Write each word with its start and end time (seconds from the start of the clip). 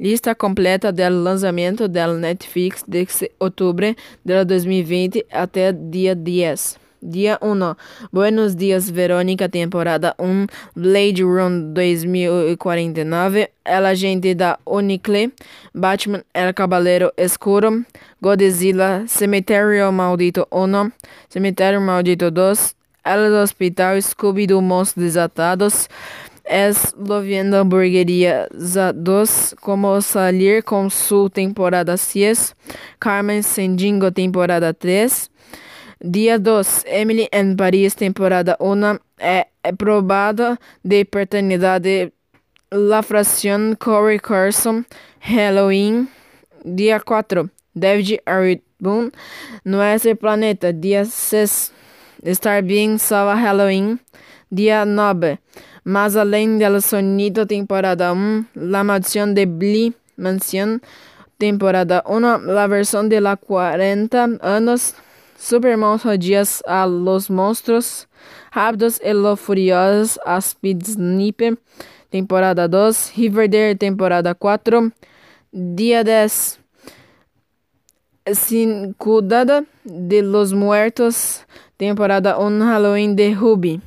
Lista 0.00 0.32
completa 0.32 0.92
del 0.92 1.24
lançamento 1.24 1.88
del 1.88 2.20
Netflix 2.20 2.84
de 2.86 3.04
outubro 3.40 3.96
de 4.24 4.44
2020 4.44 5.26
até 5.28 5.72
dia 5.72 6.14
10. 6.14 6.78
Dia 7.02 7.36
1. 7.42 7.76
Buenos 8.12 8.54
Dias, 8.54 8.88
Verônica, 8.88 9.48
temporada 9.48 10.14
1. 10.16 10.46
Blade 10.76 11.22
Run 11.24 11.74
2049. 11.74 13.50
El 13.64 13.86
Agente 13.86 14.36
da 14.36 14.60
Unicle. 14.64 15.32
Batman, 15.74 16.22
El 16.32 16.54
Caballero 16.54 17.12
Escuro. 17.16 17.84
Godzilla, 18.20 19.04
Cemitério 19.08 19.90
Maldito 19.90 20.46
1. 20.52 20.92
Cemitério 21.28 21.80
Maldito 21.80 22.30
2. 22.30 22.76
El 23.04 23.34
Hospital, 23.34 24.02
Scooby-Doo 24.02 24.60
Monstros 24.60 25.04
Desatados. 25.04 25.88
Eslovena 26.48 27.60
Hamburgueria 27.60 28.48
2, 28.50 29.54
Como 29.60 30.00
Salir 30.00 30.62
com 30.62 30.88
Sul, 30.88 31.28
temporada 31.28 31.96
6, 31.96 32.56
Carmen 32.98 33.42
Sendingo, 33.42 34.10
temporada 34.10 34.72
3, 34.72 35.30
Dia 36.02 36.38
2, 36.38 36.84
Emily 36.86 37.28
em 37.30 37.54
Paris, 37.54 37.94
temporada 37.94 38.56
1, 38.60 38.98
é, 39.18 39.46
é 39.62 39.72
probada 39.72 40.58
de 40.82 41.04
paternidade 41.04 42.12
La 42.70 43.02
Fración, 43.02 43.74
Corey 43.74 44.18
Carson, 44.18 44.84
Halloween, 45.20 46.08
Dia 46.64 47.00
4, 47.00 47.50
David 47.74 48.20
Arbun, 48.24 49.10
Nuestro 49.64 50.16
Planeta, 50.16 50.72
Dia 50.72 51.04
6, 51.04 51.72
Star 52.26 52.62
Being, 52.62 52.98
Salva 52.98 53.34
Halloween, 53.34 53.98
Dia 54.50 54.84
9, 54.86 55.38
Más 55.84 56.16
além 56.16 56.58
del 56.58 56.80
sonido, 56.80 57.46
temporada 57.46 58.12
1, 58.12 58.46
La 58.54 58.82
Mansión 58.82 59.34
de 59.34 59.44
Bly 59.44 59.94
Mansión, 60.16 60.80
temporada 61.38 62.02
1, 62.06 62.38
la 62.38 62.66
versión 62.66 63.08
de 63.08 63.20
la 63.20 63.36
40 63.36 64.38
anos, 64.40 64.94
Super 65.38 65.76
Monstro 65.76 66.16
Dias 66.16 66.62
a 66.66 66.86
los 66.86 67.30
Monstros, 67.30 68.08
Rápidos 68.50 69.00
e 69.02 69.14
los 69.14 69.38
Furiosos, 69.38 70.18
a 70.24 70.38
Speed 70.38 70.82
Sniper, 70.84 71.58
temporada 72.10 72.66
2, 72.66 73.12
Riverdale, 73.16 73.76
temporada 73.76 74.34
4, 74.34 74.92
Dia 75.52 76.02
10, 76.04 76.58
Ciudad 78.32 79.64
de 79.84 80.22
los 80.22 80.52
Muertos, 80.52 81.46
temporada 81.76 82.38
1, 82.38 82.64
Halloween 82.64 83.14
de 83.14 83.34
Ruby. 83.34 83.80